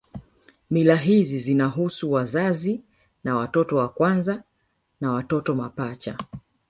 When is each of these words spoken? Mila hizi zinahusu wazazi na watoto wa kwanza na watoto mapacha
Mila 0.69 0.95
hizi 0.95 1.39
zinahusu 1.39 2.11
wazazi 2.11 2.83
na 3.23 3.35
watoto 3.35 3.75
wa 3.77 3.89
kwanza 3.89 4.43
na 5.01 5.11
watoto 5.11 5.55
mapacha 5.55 6.17